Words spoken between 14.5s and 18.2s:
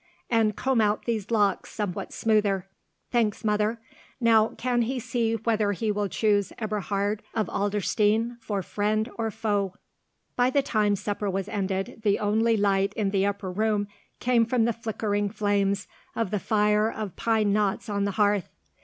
the flickering flames of the fire of pine knots on the